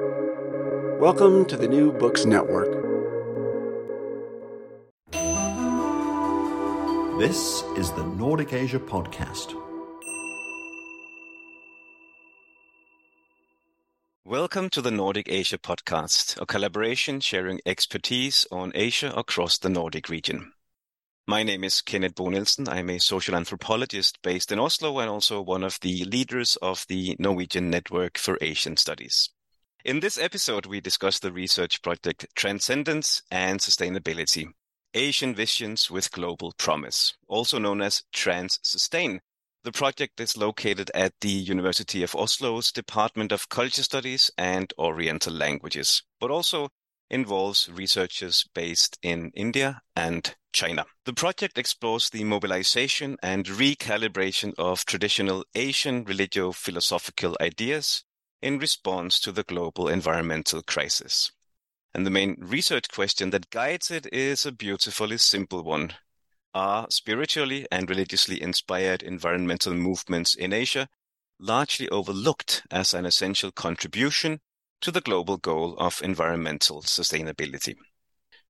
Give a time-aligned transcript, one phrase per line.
[0.00, 2.72] Welcome to the New Books Network.
[7.20, 9.54] This is the Nordic Asia Podcast.
[14.24, 20.08] Welcome to the Nordic Asia Podcast, a collaboration sharing expertise on Asia across the Nordic
[20.08, 20.54] region.
[21.28, 22.68] My name is Kenneth Bo Nielsen.
[22.68, 27.14] I'm a social anthropologist based in Oslo and also one of the leaders of the
[27.20, 29.30] Norwegian Network for Asian Studies.
[29.84, 34.46] In this episode, we discuss the research project Transcendence and Sustainability
[34.94, 39.18] Asian Visions with Global Promise, also known as TransSustain.
[39.62, 45.34] The project is located at the University of Oslo's Department of Culture Studies and Oriental
[45.34, 46.70] Languages, but also
[47.10, 50.86] involves researchers based in India and China.
[51.04, 58.02] The project explores the mobilization and recalibration of traditional Asian religio philosophical ideas
[58.44, 61.32] in response to the global environmental crisis.
[61.94, 65.94] And the main research question that guides it is a beautifully simple one.
[66.52, 70.88] Are spiritually and religiously inspired environmental movements in Asia
[71.40, 74.40] largely overlooked as an essential contribution
[74.82, 77.76] to the global goal of environmental sustainability?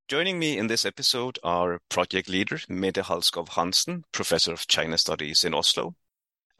[0.08, 5.44] Joining me in this episode are project leader Mette Halskov Hansen, professor of China Studies
[5.44, 5.94] in Oslo,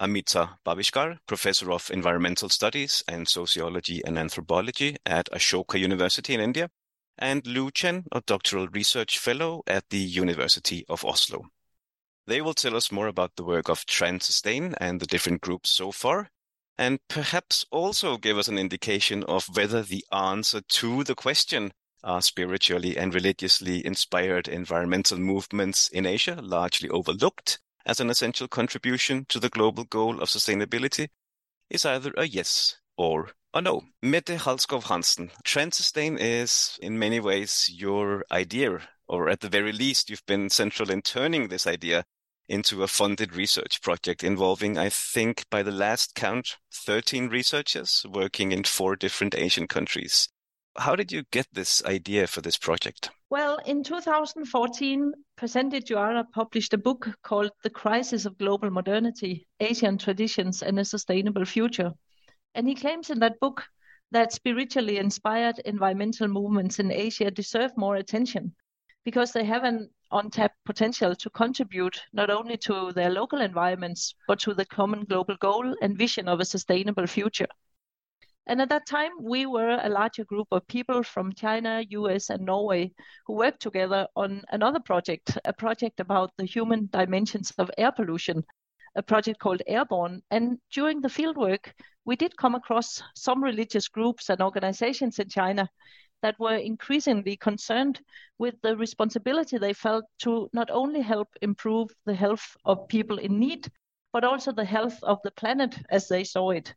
[0.01, 6.71] Amita Baviskar, professor of environmental studies and sociology and anthropology at Ashoka University in India,
[7.17, 11.47] and Lu Chen, a doctoral research fellow at the University of Oslo.
[12.27, 15.93] They will tell us more about the work of TransSustain and the different groups so
[15.93, 16.31] far,
[16.77, 21.73] and perhaps also give us an indication of whether the answer to the question
[22.03, 29.27] are spiritually and religiously inspired environmental movements in Asia, largely overlooked as an essential contribution
[29.29, 31.09] to the global goal of sustainability,
[31.71, 33.83] is either a yes or a no.
[34.03, 40.11] Mette Halskov Hansen, Transsustain is in many ways your idea, or at the very least,
[40.11, 42.05] you've been central in turning this idea
[42.49, 48.53] into a funded research project involving, I think, by the last count, 13 researchers working
[48.53, 50.29] in four different Asian countries.
[50.77, 53.11] How did you get this idea for this project?
[53.31, 59.99] Well, in 2014, Prasenjit Duara published a book called The Crisis of Global Modernity Asian
[59.99, 61.93] Traditions and a Sustainable Future.
[62.55, 63.65] And he claims in that book
[64.11, 68.55] that spiritually inspired environmental movements in Asia deserve more attention
[69.05, 74.39] because they have an untapped potential to contribute not only to their local environments, but
[74.41, 77.49] to the common global goal and vision of a sustainable future.
[78.47, 82.45] And at that time, we were a larger group of people from China, US, and
[82.45, 82.93] Norway
[83.27, 88.45] who worked together on another project, a project about the human dimensions of air pollution,
[88.97, 90.23] a project called Airborne.
[90.31, 91.73] And during the fieldwork,
[92.05, 95.71] we did come across some religious groups and organizations in China
[96.21, 98.01] that were increasingly concerned
[98.39, 103.39] with the responsibility they felt to not only help improve the health of people in
[103.39, 103.71] need,
[104.13, 106.75] but also the health of the planet as they saw it.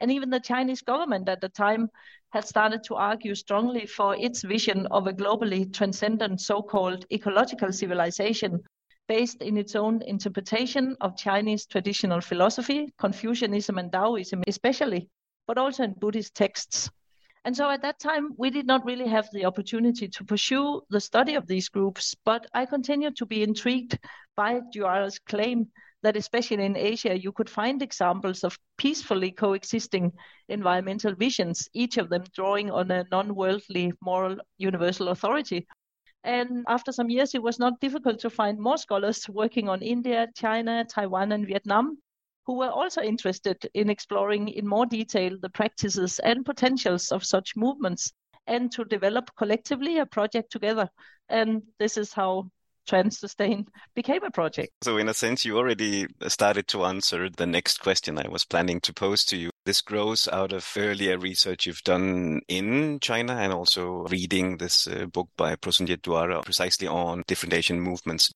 [0.00, 1.88] And even the Chinese government at the time
[2.32, 7.72] had started to argue strongly for its vision of a globally transcendent so called ecological
[7.72, 8.60] civilization
[9.06, 15.08] based in its own interpretation of Chinese traditional philosophy, Confucianism and Taoism especially,
[15.46, 16.90] but also in Buddhist texts.
[17.44, 21.00] And so at that time, we did not really have the opportunity to pursue the
[21.00, 23.98] study of these groups, but I continued to be intrigued
[24.34, 25.68] by Duara's claim
[26.04, 30.12] that especially in Asia, you could find examples of peacefully coexisting
[30.48, 35.66] environmental visions, each of them drawing on a non worldly moral universal authority.
[36.22, 40.28] And after some years, it was not difficult to find more scholars working on India,
[40.34, 41.98] China, Taiwan, and Vietnam
[42.46, 47.56] who were also interested in exploring in more detail the practices and potentials of such
[47.56, 48.12] movements
[48.46, 50.88] and to develop collectively a project together.
[51.28, 52.50] And this is how
[52.88, 54.72] TransSustain became a project.
[54.82, 58.80] So, in a sense, you already started to answer the next question I was planning
[58.82, 59.50] to pose to you.
[59.64, 65.06] This grows out of earlier research you've done in China and also reading this uh,
[65.06, 68.32] book by Prasenjit Duara precisely on different Asian movements.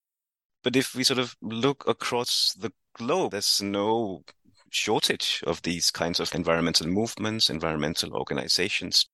[0.65, 4.23] But if we sort of look across the globe, there's no
[4.71, 9.07] shortage of these kinds of environmental movements, environmental organizations.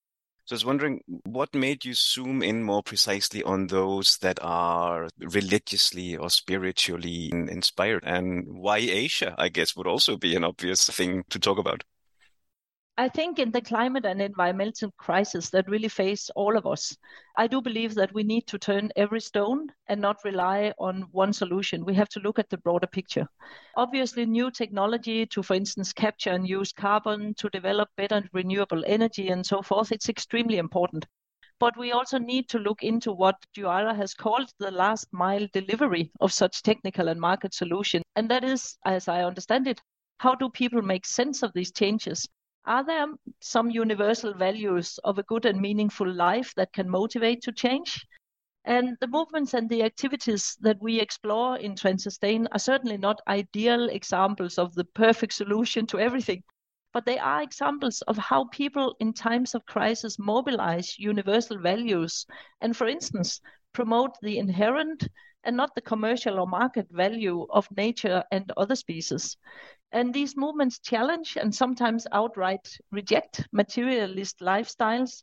[0.46, 5.08] So I was wondering what made you zoom in more precisely on those that are
[5.18, 11.24] religiously or spiritually inspired and why Asia, I guess, would also be an obvious thing
[11.30, 11.84] to talk about.
[12.96, 16.96] I think in the climate and environmental crisis that really face all of us,
[17.36, 21.32] I do believe that we need to turn every stone and not rely on one
[21.32, 21.84] solution.
[21.84, 23.26] We have to look at the broader picture.
[23.76, 29.28] Obviously, new technology to, for instance, capture and use carbon, to develop better renewable energy
[29.30, 31.04] and so forth, it's extremely important.
[31.58, 36.12] But we also need to look into what Duara has called the last mile delivery
[36.20, 38.04] of such technical and market solutions.
[38.14, 39.80] And that is, as I understand it,
[40.18, 42.28] how do people make sense of these changes
[42.66, 43.06] are there
[43.40, 48.06] some universal values of a good and meaningful life that can motivate to change?
[48.64, 53.90] And the movements and the activities that we explore in Transsustain are certainly not ideal
[53.90, 56.42] examples of the perfect solution to everything,
[56.92, 62.24] but they are examples of how people in times of crisis mobilize universal values
[62.62, 63.40] and, for instance,
[63.74, 65.08] promote the inherent
[65.44, 69.36] and not the commercial or market value of nature and other species.
[69.92, 75.22] And these movements challenge and sometimes outright reject materialist lifestyles.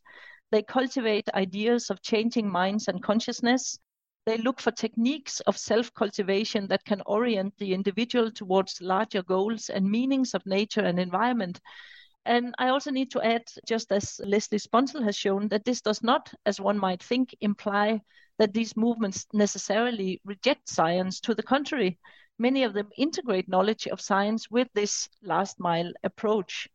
[0.50, 3.78] They cultivate ideas of changing minds and consciousness.
[4.24, 9.68] They look for techniques of self cultivation that can orient the individual towards larger goals
[9.68, 11.60] and meanings of nature and environment.
[12.24, 16.02] And I also need to add, just as Leslie Sponsel has shown, that this does
[16.02, 18.00] not, as one might think, imply
[18.38, 21.20] that these movements necessarily reject science.
[21.20, 21.98] To the contrary,
[22.38, 26.68] many of them integrate knowledge of science with this last mile approach.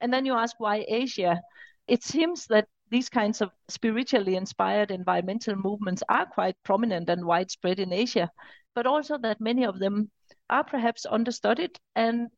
[0.00, 1.40] And then you ask why Asia?
[1.88, 7.80] It seems that these kinds of spiritually inspired environmental movements are quite prominent and widespread
[7.80, 8.30] in Asia,
[8.74, 10.10] but also that many of them
[10.48, 12.28] are perhaps understudied and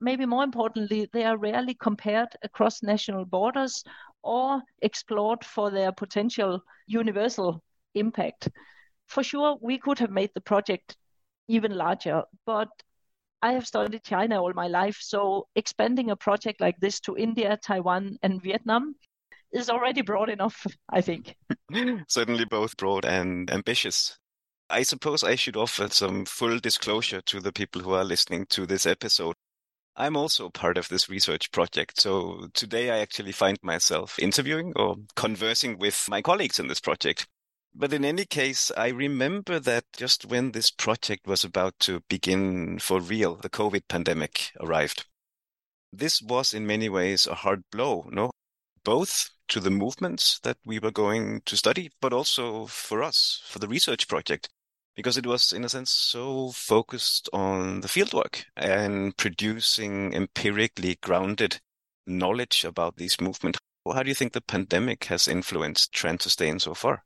[0.00, 3.84] maybe more importantly, they are rarely compared across national borders
[4.22, 7.62] or explored for their potential universal
[7.94, 8.48] impact.
[9.06, 10.96] For sure, we could have made the project
[11.48, 12.22] even larger.
[12.44, 12.68] But
[13.42, 17.58] I have studied China all my life, so expanding a project like this to India,
[17.62, 18.96] Taiwan, and Vietnam
[19.52, 21.36] is already broad enough, I think.
[22.08, 24.18] Certainly both broad and ambitious.
[24.68, 28.66] I suppose I should offer some full disclosure to the people who are listening to
[28.66, 29.36] this episode.
[29.98, 32.00] I'm also part of this research project.
[32.00, 37.26] So today I actually find myself interviewing or conversing with my colleagues in this project.
[37.74, 42.78] But in any case, I remember that just when this project was about to begin
[42.78, 45.06] for real, the COVID pandemic arrived.
[45.92, 48.30] This was in many ways a hard blow, no?
[48.84, 53.60] Both to the movements that we were going to study, but also for us, for
[53.60, 54.48] the research project,
[54.96, 61.60] because it was, in a sense, so focused on the fieldwork and producing empirically grounded
[62.06, 63.58] knowledge about these movements.
[63.86, 67.04] How do you think the pandemic has influenced Transsustain so far?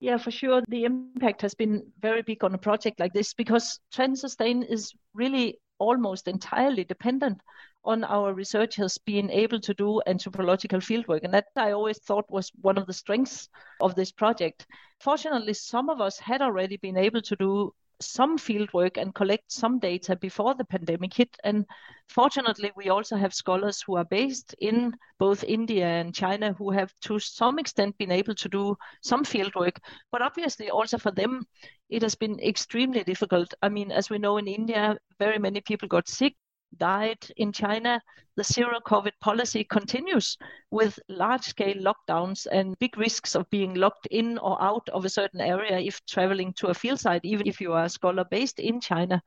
[0.00, 0.62] Yeah, for sure.
[0.68, 5.58] The impact has been very big on a project like this because Transsustain is really
[5.78, 7.40] almost entirely dependent
[7.86, 11.20] on our researchers being able to do anthropological fieldwork.
[11.22, 13.48] And that I always thought was one of the strengths
[13.80, 14.66] of this project.
[15.00, 19.78] Fortunately, some of us had already been able to do some fieldwork and collect some
[19.78, 21.34] data before the pandemic hit.
[21.44, 21.64] And
[22.08, 26.92] fortunately, we also have scholars who are based in both India and China who have
[27.02, 29.78] to some extent been able to do some fieldwork.
[30.12, 31.46] But obviously, also for them,
[31.88, 33.54] it has been extremely difficult.
[33.62, 36.34] I mean, as we know in India, very many people got sick
[36.78, 38.00] died in China,
[38.36, 40.36] the zero COVID policy continues
[40.70, 45.10] with large scale lockdowns and big risks of being locked in or out of a
[45.10, 48.58] certain area if traveling to a field site, even if you are a scholar based
[48.58, 49.22] in China.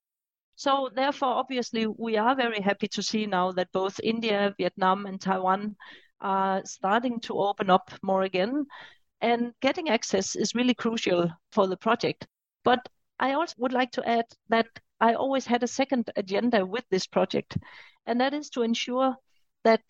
[0.56, 5.19] So, therefore, obviously, we are very happy to see now that both India, Vietnam, and
[5.19, 5.75] Taiwan
[6.22, 8.66] are starting to open up more again.
[9.22, 12.27] And getting access is really crucial for the project.
[12.63, 12.79] But
[13.20, 14.68] I also would like to add that
[15.00, 17.58] I always had a second agenda with this project,
[18.06, 19.15] and that is to ensure
[19.63, 19.82] that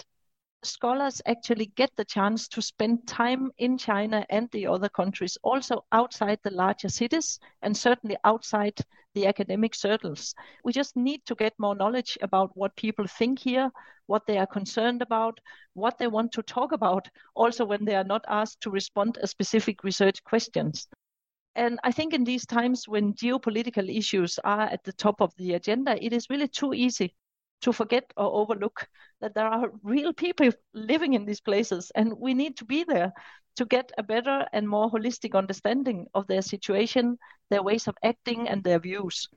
[0.64, 5.86] scholars actually get the chance to spend time in China and the other countries, also
[5.92, 8.78] outside the larger cities and certainly outside
[9.16, 10.36] the academic circles.
[10.64, 13.72] We just need to get more knowledge about what people think here,
[14.08, 15.40] what they are concerned about,
[15.74, 19.28] what they want to talk about, also when they are not asked to respond to
[19.28, 20.88] specific research questions.
[21.60, 25.56] And I think in these times when geopolitical issues are at the top of the
[25.56, 27.14] agenda, it is really too easy
[27.64, 28.88] to forget or overlook
[29.20, 33.12] that there are real people living in these places and we need to be there
[33.58, 37.18] to get a better and more holistic understanding of their situation,
[37.50, 39.28] their ways of acting, and their views.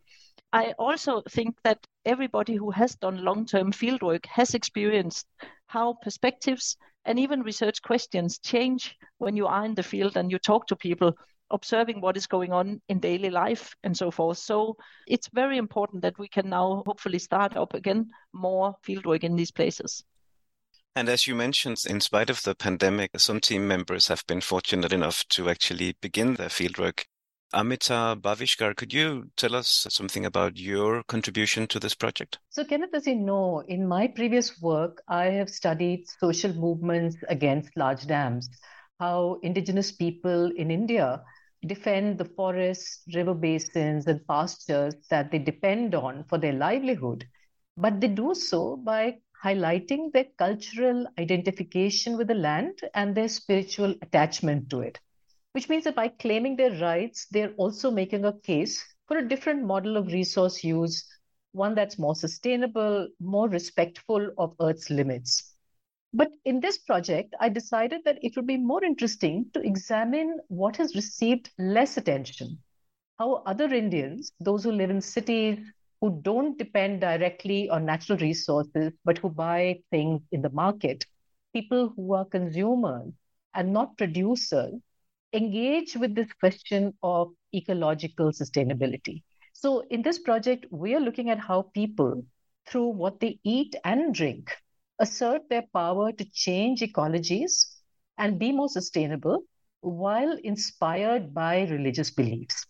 [0.53, 5.27] I also think that everybody who has done long term fieldwork has experienced
[5.67, 10.39] how perspectives and even research questions change when you are in the field and you
[10.39, 11.17] talk to people
[11.53, 14.39] observing what is going on in daily life and so forth.
[14.39, 19.37] So it's very important that we can now hopefully start up again more fieldwork in
[19.37, 20.05] these places.
[20.95, 24.93] And as you mentioned, in spite of the pandemic, some team members have been fortunate
[24.93, 27.05] enough to actually begin their fieldwork.
[27.55, 32.39] Amita Baviskar, could you tell us something about your contribution to this project?
[32.49, 37.77] So, Kenneth, as you know, in my previous work, I have studied social movements against
[37.77, 38.49] large dams,
[38.99, 41.23] how indigenous people in India
[41.67, 47.27] defend the forests, river basins, and pastures that they depend on for their livelihood.
[47.77, 53.95] But they do so by highlighting their cultural identification with the land and their spiritual
[54.03, 54.99] attachment to it
[55.53, 59.65] which means that by claiming their rights, they're also making a case for a different
[59.65, 61.07] model of resource use,
[61.53, 65.52] one that's more sustainable, more respectful of Earth's limits.
[66.15, 70.77] But in this project, I decided that it would be more interesting to examine what
[70.77, 72.59] has received less attention.
[73.19, 75.59] How other Indians, those who live in cities,
[76.03, 81.07] who don't depend directly on natural resources, but who buy things in the market,
[81.55, 83.13] people who are consumers
[83.55, 84.75] and not producers,
[85.33, 89.23] engage with this question of ecological sustainability.
[89.55, 92.27] So, in this project, we are looking at how people,
[92.67, 94.51] through what they eat and drink,
[95.03, 97.67] assert their power to change ecologies
[98.19, 99.43] and be more sustainable
[99.81, 102.67] while inspired by religious beliefs.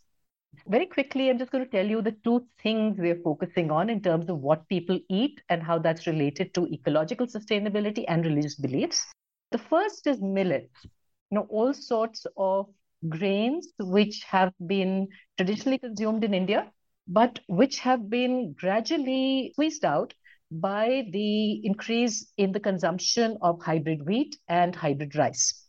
[0.66, 4.00] Very quickly, I'm just going to tell you the two things we're focusing on in
[4.02, 9.06] terms of what people eat and how that's related to ecological sustainability and religious beliefs.
[9.50, 10.86] The first is millets
[11.32, 12.66] you know, all sorts of
[13.08, 15.08] grains which have been
[15.38, 16.70] traditionally consumed in India,
[17.08, 20.12] but which have been gradually squeezed out
[20.60, 25.66] by the increase in the consumption of hybrid wheat and hybrid rice.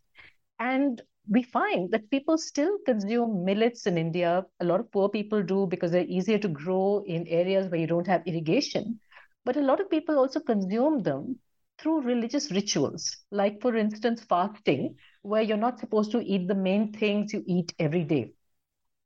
[0.60, 4.46] And we find that people still consume millets in India.
[4.60, 7.88] A lot of poor people do because they're easier to grow in areas where you
[7.88, 9.00] don't have irrigation.
[9.46, 11.40] But a lot of people also consume them
[11.80, 16.94] through religious rituals, like, for instance, fasting, where you're not supposed to eat the main
[16.94, 18.32] things you eat every day.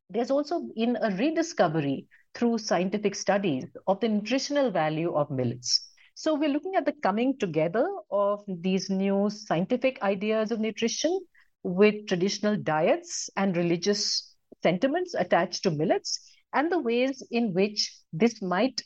[0.09, 5.89] There's also been a rediscovery through scientific studies of the nutritional value of millets.
[6.15, 11.19] So we're looking at the coming together of these new scientific ideas of nutrition
[11.63, 16.19] with traditional diets and religious sentiments attached to millets
[16.53, 18.81] and the ways in which this might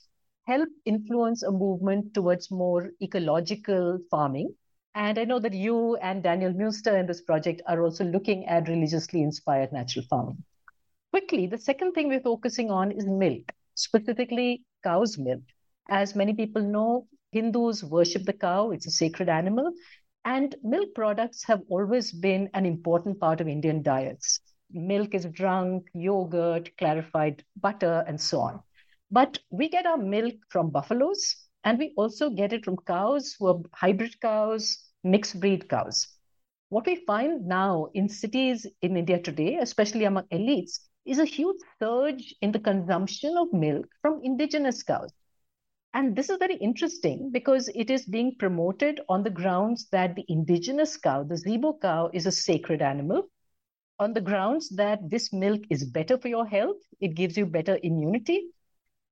[0.46, 4.54] help influence a movement towards more ecological farming.
[4.96, 8.68] And I know that you and Daniel Münster in this project are also looking at
[8.68, 10.44] religiously inspired natural farming.
[11.12, 15.42] Quickly, the second thing we're focusing on is milk, specifically cow's milk.
[15.90, 19.74] As many people know, Hindus worship the cow, it's a sacred animal.
[20.24, 24.40] And milk products have always been an important part of Indian diets.
[24.72, 28.62] Milk is drunk, yogurt, clarified butter, and so on.
[29.12, 33.48] But we get our milk from buffaloes, and we also get it from cows who
[33.48, 36.08] are hybrid cows, mixed breed cows.
[36.70, 41.58] What we find now in cities in India today, especially among elites, is a huge
[41.80, 45.12] surge in the consumption of milk from indigenous cows.
[45.94, 50.26] And this is very interesting because it is being promoted on the grounds that the
[50.30, 53.30] indigenous cow, the Zebu cow, is a sacred animal,
[54.00, 57.78] on the grounds that this milk is better for your health, it gives you better
[57.84, 58.48] immunity,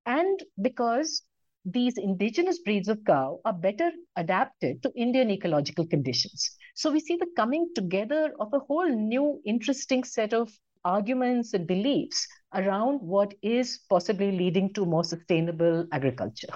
[0.06, 1.22] and because
[1.64, 6.58] these indigenous breeds of cow are better adapted to Indian ecological conditions.
[6.74, 10.50] So we see the coming together of a whole new interesting set of
[10.84, 16.54] arguments and beliefs around what is possibly leading to more sustainable agriculture.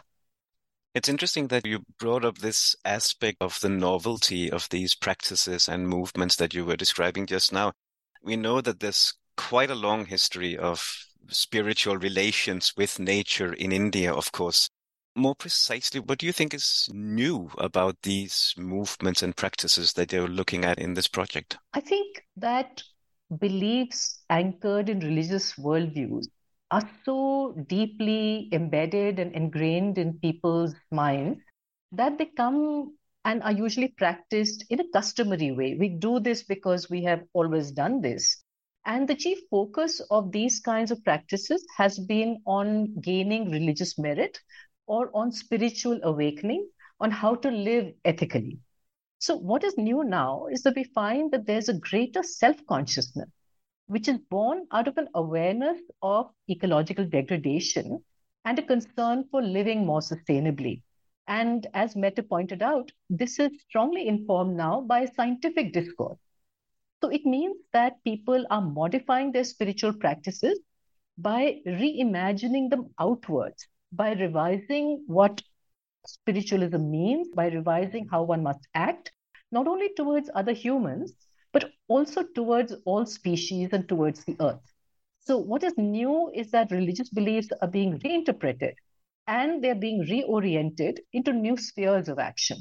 [0.93, 5.87] It's interesting that you brought up this aspect of the novelty of these practices and
[5.87, 7.73] movements that you were describing just now.
[8.21, 10.87] We know that there's quite a long history of
[11.29, 14.69] spiritual relations with nature in India, of course.
[15.15, 20.27] More precisely, what do you think is new about these movements and practices that you're
[20.27, 21.57] looking at in this project?
[21.73, 22.83] I think that
[23.39, 26.27] beliefs anchored in religious worldviews
[26.71, 31.39] are so deeply embedded and ingrained in people's minds
[31.91, 35.75] that they come and are usually practiced in a customary way.
[35.75, 38.43] We do this because we have always done this.
[38.85, 44.39] And the chief focus of these kinds of practices has been on gaining religious merit
[44.87, 46.67] or on spiritual awakening,
[46.99, 48.59] on how to live ethically.
[49.23, 53.29] So, what is new now is that we find that there's a greater self consciousness,
[53.87, 58.03] which is born out of an awareness of ecological degradation
[58.43, 60.81] and a concern for living more sustainably.
[61.25, 66.19] And as Mette pointed out, this is strongly informed now by scientific discourse.
[67.01, 70.59] So it means that people are modifying their spiritual practices
[71.17, 75.41] by reimagining them outwards, by revising what
[76.05, 79.11] spiritualism means by revising how one must act,
[79.51, 81.13] not only towards other humans,
[81.51, 84.73] but also towards all species and towards the earth.
[85.21, 88.75] So, what is new is that religious beliefs are being reinterpreted
[89.27, 92.57] and they're being reoriented into new spheres of action.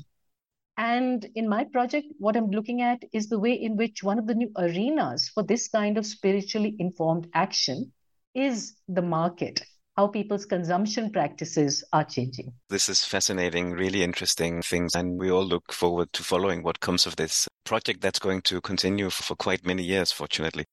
[0.76, 4.26] And in my project, what I'm looking at is the way in which one of
[4.26, 7.92] the new arenas for this kind of spiritually informed action
[8.34, 9.62] is the market,
[9.96, 12.52] how people's consumption practices are changing.
[12.68, 17.06] This is fascinating, really interesting things, and we all look forward to following what comes
[17.06, 20.64] of this project that's going to continue for quite many years, fortunately.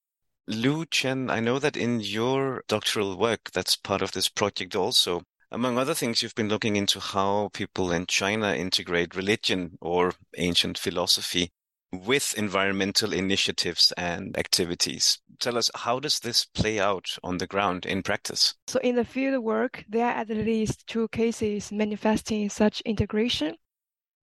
[0.48, 5.22] Lu Chen, I know that in your doctoral work, that's part of this project also,
[5.52, 10.78] among other things, you've been looking into how people in China integrate religion or ancient
[10.78, 11.52] philosophy
[11.92, 15.20] with environmental initiatives and activities.
[15.40, 18.56] Tell us, how does this play out on the ground in practice?
[18.68, 23.56] So, in the field work, there are at least two cases manifesting such integration.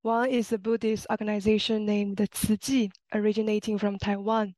[0.03, 4.55] One is a Buddhist organization named Chi, originating from Taiwan.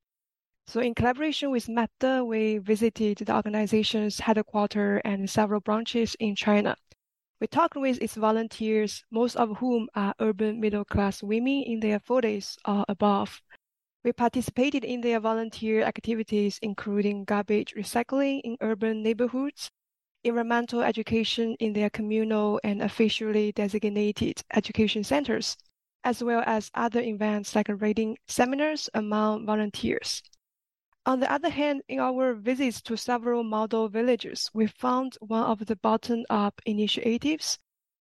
[0.66, 6.76] So, in collaboration with Mette, we visited the organization's headquarters and several branches in China.
[7.40, 12.00] We talked with its volunteers, most of whom are urban middle class women in their
[12.00, 13.42] 40s or above.
[14.04, 19.70] We participated in their volunteer activities, including garbage recycling in urban neighborhoods,
[20.24, 25.56] environmental education in their communal and officially designated education centers,
[26.04, 30.22] as well as other events like reading seminars among volunteers.
[31.05, 35.65] On the other hand, in our visits to several model villages, we found one of
[35.65, 37.59] the bottom-up initiatives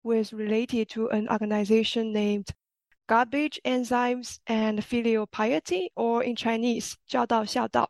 [0.02, 2.50] was related to an organization named
[3.06, 7.88] Garbage Enzymes and Filial Piety, or in Chinese, 教道孝道.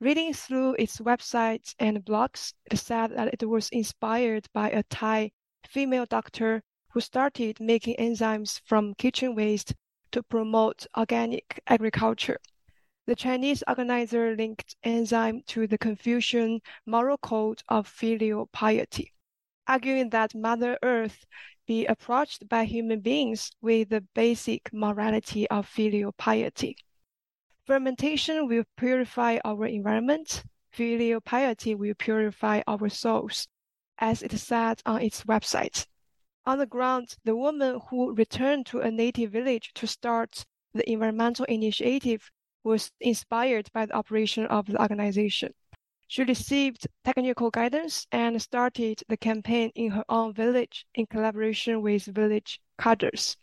[0.00, 5.30] Reading through its websites and blogs, it said that it was inspired by a Thai
[5.66, 9.74] female doctor who started making enzymes from kitchen waste
[10.10, 12.38] to promote organic agriculture.
[13.07, 19.13] The Chinese organizer linked enzyme to the Confucian moral code of filial piety,
[19.65, 21.25] arguing that Mother Earth
[21.65, 26.75] be approached by human beings with the basic morality of filial piety.
[27.65, 30.43] Fermentation will purify our environment.
[30.71, 33.47] Filial piety will purify our souls,
[33.99, 35.87] as it said on its website.
[36.45, 41.45] On the ground, the woman who returned to a native village to start the environmental
[41.45, 42.29] initiative
[42.67, 45.53] was inspired by the operation of the organization.
[46.09, 52.05] She received technical guidance and started the campaign in her own village in collaboration with
[52.05, 53.37] village cadres.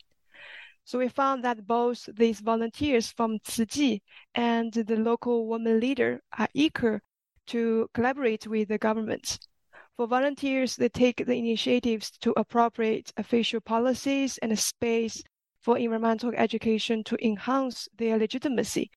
[0.85, 4.01] So we found that both these volunteers from Chi
[4.35, 7.01] and the local woman leader are eager
[7.47, 9.39] to collaborate with the government.
[9.97, 15.23] For volunteers, they take the initiatives to appropriate official policies and space
[15.61, 18.91] for environmental education to enhance their legitimacy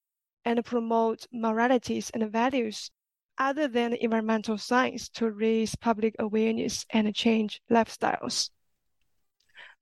[0.48, 2.90] and promote moralities and values
[3.38, 8.50] other than environmental science to raise public awareness and change lifestyles.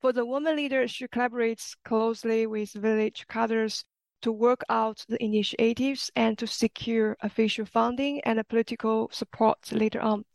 [0.02, 3.86] For the woman leader, she collaborates closely with village cadres
[4.24, 10.26] to work out the initiatives and to secure official funding and political support later on.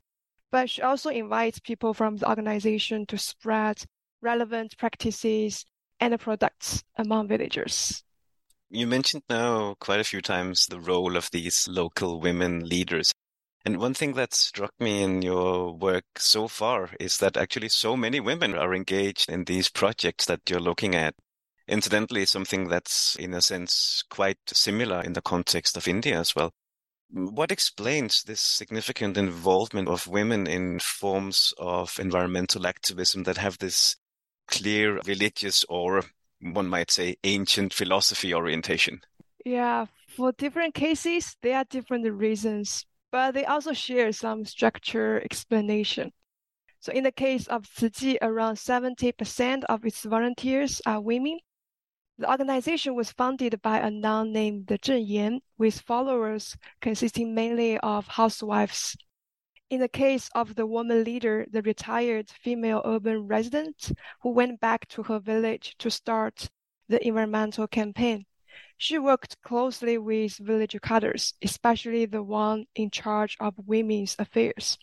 [0.52, 3.82] But she also invites people from the organization to spread
[4.22, 5.66] relevant practices
[5.98, 8.04] and products among villagers.
[8.72, 13.12] You mentioned now quite a few times the role of these local women leaders.
[13.64, 17.96] And one thing that struck me in your work so far is that actually so
[17.96, 21.16] many women are engaged in these projects that you're looking at.
[21.66, 26.52] Incidentally, something that's in a sense quite similar in the context of India as well.
[27.10, 33.96] What explains this significant involvement of women in forms of environmental activism that have this
[34.46, 36.04] clear religious or
[36.40, 39.00] one might say, ancient philosophy orientation.
[39.44, 46.12] Yeah, for different cases, there are different reasons, but they also share some structure explanation.
[46.80, 51.38] So, in the case of Chi, around 70% of its volunteers are women.
[52.18, 58.06] The organization was founded by a nun named Zheng Yan, with followers consisting mainly of
[58.06, 58.96] housewives
[59.70, 64.86] in the case of the woman leader, the retired female urban resident who went back
[64.88, 66.50] to her village to start
[66.88, 68.26] the environmental campaign,
[68.76, 74.76] she worked closely with village cadres, especially the one in charge of women's affairs.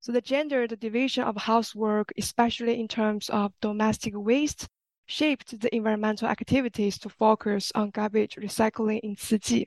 [0.00, 4.68] So the gendered division of housework, especially in terms of domestic waste,
[5.06, 9.66] shaped the environmental activities to focus on garbage recycling in Chi.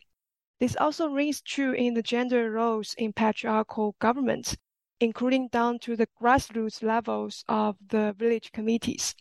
[0.60, 4.56] This also rings true in the gender roles in patriarchal governments,
[5.00, 9.16] including down to the grassroots levels of the village committees.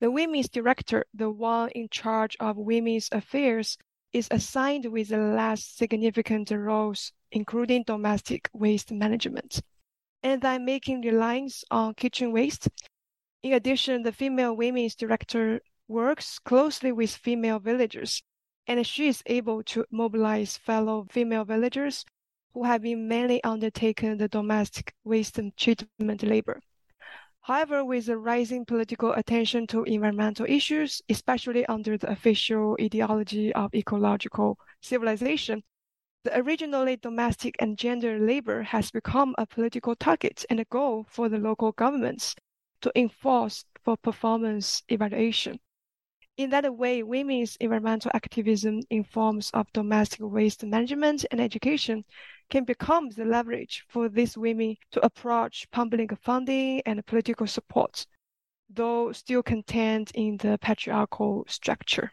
[0.00, 3.78] The women's director, the one in charge of women's affairs,
[4.12, 9.62] is assigned with the less significant roles, including domestic waste management,
[10.22, 12.68] and then making reliance on kitchen waste.
[13.42, 18.22] In addition, the female women's director works closely with female villagers,
[18.66, 22.04] and she is able to mobilize fellow female villagers
[22.52, 26.60] who have been mainly undertaken the domestic waste treatment labor.
[27.42, 33.74] However, with the rising political attention to environmental issues, especially under the official ideology of
[33.74, 35.62] ecological civilization,
[36.24, 41.30] the originally domestic and gender labor has become a political target and a goal for
[41.30, 42.34] the local governments
[42.82, 45.58] to enforce for performance evaluation.
[46.40, 52.02] In that way, women's environmental activism in forms of domestic waste management and education
[52.48, 58.06] can become the leverage for these women to approach public funding and political support,
[58.70, 62.10] though still contained in the patriarchal structure.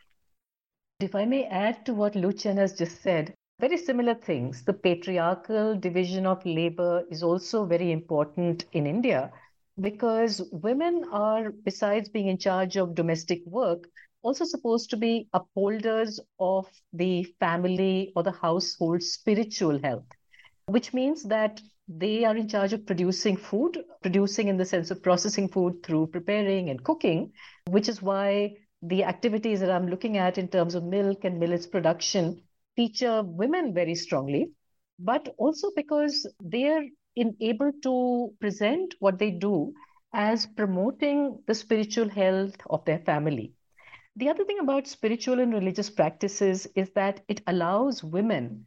[0.99, 4.61] If I may add to what Lu Chen has just said, very similar things.
[4.65, 9.31] The patriarchal division of labor is also very important in India
[9.79, 13.87] because women are, besides being in charge of domestic work,
[14.21, 20.05] also supposed to be upholders of the family or the household spiritual health,
[20.67, 25.01] which means that they are in charge of producing food, producing in the sense of
[25.01, 27.31] processing food through preparing and cooking,
[27.67, 31.65] which is why the activities that I'm looking at in terms of milk and millets
[31.65, 32.41] production
[32.75, 34.51] feature women very strongly,
[34.99, 39.73] but also because they're in able to present what they do
[40.13, 43.53] as promoting the spiritual health of their family.
[44.17, 48.65] The other thing about spiritual and religious practices is that it allows women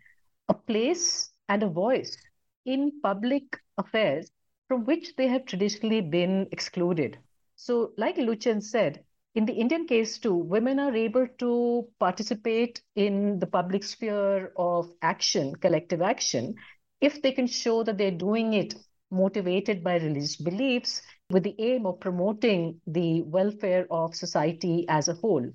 [0.49, 2.17] a place and a voice
[2.65, 4.31] in public affairs
[4.69, 7.19] from which they have traditionally been excluded.
[7.57, 12.81] So, like Lu Chen said, in the Indian case too, women are able to participate
[12.95, 16.55] in the public sphere of action, collective action,
[17.01, 18.77] if they can show that they're doing it
[19.11, 25.15] motivated by religious beliefs with the aim of promoting the welfare of society as a
[25.15, 25.49] whole.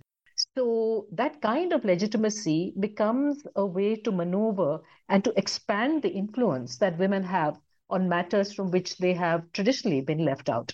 [0.55, 6.77] So that kind of legitimacy becomes a way to maneuver and to expand the influence
[6.77, 7.57] that women have
[7.89, 10.73] on matters from which they have traditionally been left out.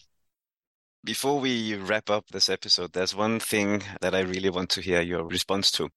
[1.04, 5.02] Before we wrap up this episode, there's one thing that I really want to hear
[5.02, 5.90] your response to.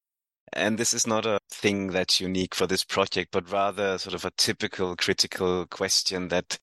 [0.52, 4.24] And this is not a thing that's unique for this project, but rather sort of
[4.24, 6.58] a typical critical question that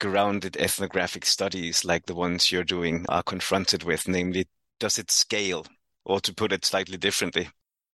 [0.00, 4.46] grounded ethnographic studies like the ones you're doing are confronted with, namely,
[4.78, 5.66] does it scale?
[6.04, 7.50] Or to put it slightly differently,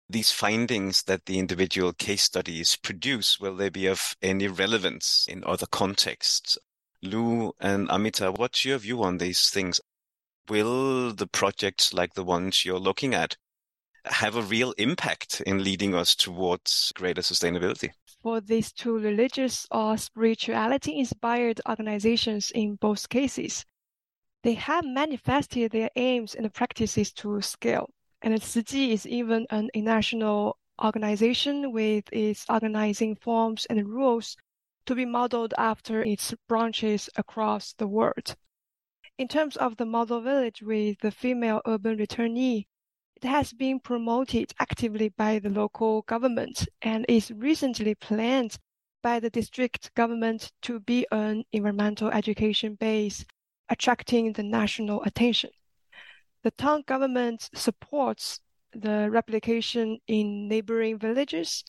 [0.08, 5.42] these findings that the individual case studies produce, will they be of any relevance in
[5.44, 6.58] other contexts?
[7.02, 9.80] Lu and Amita, what's your view on these things?
[10.48, 13.36] Will the projects like the ones you're looking at
[14.04, 17.90] have a real impact in leading us towards greater sustainability?
[18.24, 23.66] For these two religious or spirituality inspired organizations in both cases.
[24.42, 27.90] They have manifested their aims and practices to scale,
[28.22, 34.38] and Chi is even an international organization with its organizing forms and rules
[34.86, 38.36] to be modeled after its branches across the world.
[39.18, 42.68] In terms of the model village with the female urban returnee,
[43.16, 48.58] it has been promoted actively by the local government and is recently planned
[49.02, 53.24] by the district government to be an environmental education base,
[53.68, 55.50] attracting the national attention.
[56.42, 58.40] The town government supports
[58.72, 61.64] the replication in neighboring villages,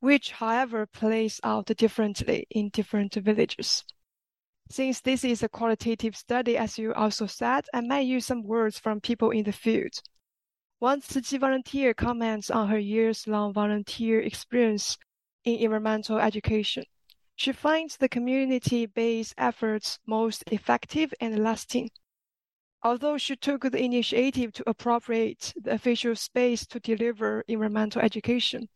[0.00, 3.84] which, however, plays out differently in different villages.
[4.70, 8.78] Since this is a qualitative study, as you also said, I might use some words
[8.78, 10.00] from people in the field.
[10.80, 14.96] Tzu Chi volunteer comments on her years-long volunteer experience
[15.42, 16.84] in environmental education.
[17.34, 21.90] She finds the community-based efforts most effective and lasting.
[22.84, 28.68] Although she took the initiative to appropriate the official space to deliver environmental education,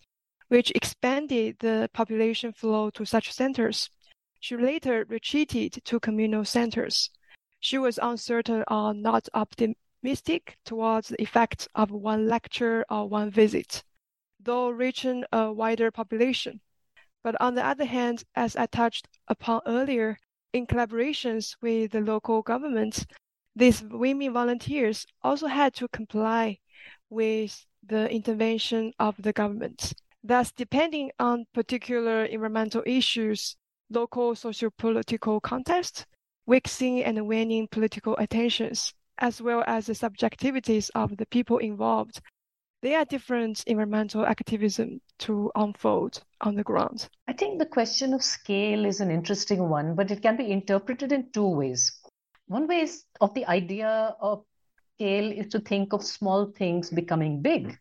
[0.48, 3.88] which expanded the population flow to such centers,
[4.40, 7.10] she later retreated to communal centers.
[7.60, 13.30] She was uncertain or not optimistic optimistic towards the effects of one lecture or one
[13.30, 13.84] visit,
[14.40, 16.60] though reaching a wider population.
[17.22, 20.18] But on the other hand, as I touched upon earlier,
[20.52, 23.06] in collaborations with the local governments,
[23.54, 26.58] these women volunteers also had to comply
[27.08, 29.92] with the intervention of the government.
[30.24, 33.56] Thus, depending on particular environmental issues,
[33.88, 36.06] local socio-political context,
[36.44, 42.20] waxing and waning political attentions, as well as the subjectivities of the people involved.
[42.82, 47.08] There are different environmental activism to unfold on the ground.
[47.28, 51.12] I think the question of scale is an interesting one, but it can be interpreted
[51.12, 52.00] in two ways.
[52.46, 54.44] One way is of the idea of
[54.96, 57.78] scale is to think of small things becoming big.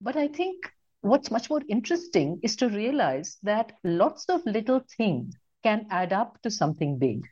[0.00, 5.34] But I think what's much more interesting is to realize that lots of little things
[5.62, 7.26] can add up to something big.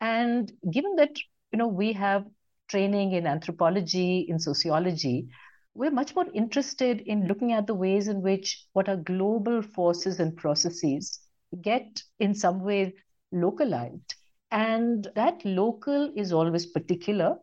[0.00, 1.16] And given that
[1.52, 2.26] you know we have
[2.68, 5.28] training in anthropology, in sociology,
[5.74, 10.20] we're much more interested in looking at the ways in which what are global forces
[10.20, 11.20] and processes
[11.62, 12.94] get in some way
[13.32, 14.14] localized.
[14.50, 17.36] And that local is always particular,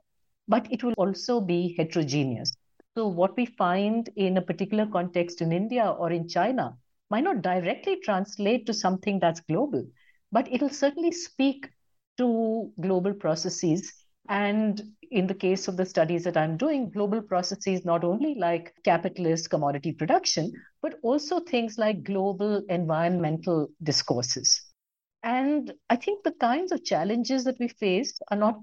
[0.48, 2.56] but it will also be heterogeneous.
[2.96, 6.78] So, what we find in a particular context in India or in China
[7.10, 9.86] might not directly translate to something that's global,
[10.32, 11.70] but it'll certainly speak
[12.18, 14.03] to global processes.
[14.30, 18.74] And in the case of the studies that I'm doing, global processes not only like
[18.84, 24.64] capitalist commodity production, but also things like global environmental discourses.
[25.22, 28.60] And I think the kinds of challenges that we face are not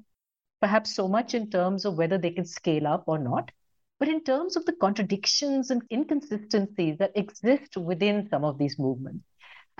[0.61, 3.51] perhaps so much in terms of whether they can scale up or not,
[3.99, 9.25] but in terms of the contradictions and inconsistencies that exist within some of these movements.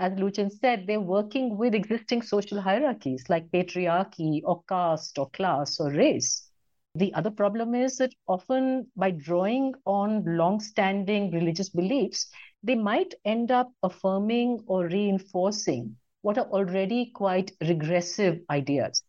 [0.01, 5.79] As Lu-Chen said, they're working with existing social hierarchies like patriarchy or caste or class
[5.79, 6.49] or race.
[6.95, 12.31] The other problem is that often by drawing on long-standing religious beliefs,
[12.63, 19.03] they might end up affirming or reinforcing what are already quite regressive ideas.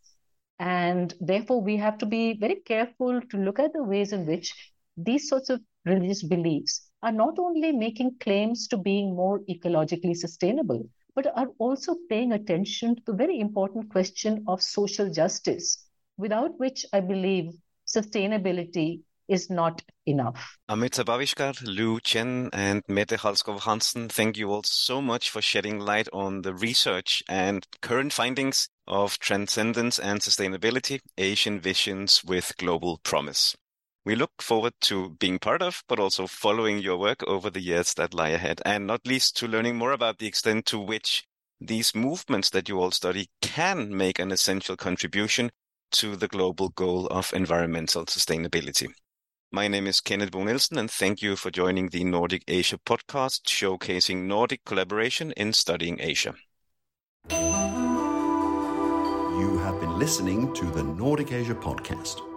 [0.59, 4.73] And therefore, we have to be very careful to look at the ways in which
[4.99, 10.88] these sorts of religious beliefs are not only making claims to being more ecologically sustainable,
[11.15, 15.85] but are also paying attention to the very important question of social justice,
[16.17, 17.53] without which I believe
[17.87, 20.59] sustainability is not enough.
[20.69, 25.79] Amita Baviskar, Lu Chen, and Mette Halskov Hansen, thank you all so much for shedding
[25.79, 32.99] light on the research and current findings of transcendence and sustainability, Asian visions with global
[33.05, 33.57] promise.
[34.05, 37.95] We look forward to being part of, but also following your work over the years
[37.95, 41.25] that lie ahead, and not least to learning more about the extent to which
[41.61, 45.53] these movements that you all study can make an essential contribution
[45.93, 48.88] to the global goal of environmental sustainability.
[49.53, 53.45] My name is Kenneth Bo Nielsen, and thank you for joining the Nordic Asia podcast
[53.45, 56.35] showcasing Nordic collaboration in studying Asia.
[57.31, 57.38] You
[59.62, 62.32] have been listening to the Nordic Asia podcast.